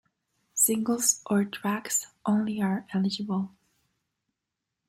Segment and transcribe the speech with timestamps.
[0.55, 3.51] Singles or tracks only are eligible.